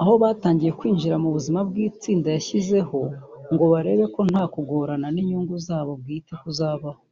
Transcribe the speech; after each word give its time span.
aho 0.00 0.14
batangiye 0.22 0.72
kwinjira 0.78 1.16
mu 1.22 1.28
buzima 1.36 1.58
bw’itsinda 1.68 2.28
yashyizeho 2.36 2.98
ngo 3.52 3.64
barebe 3.72 4.04
ko 4.14 4.20
nta 4.30 4.44
kugongana 4.54 5.06
n’inyungu 5.14 5.54
zabo 5.66 5.92
bwite 6.00 6.32
kuzabaho 6.42 7.02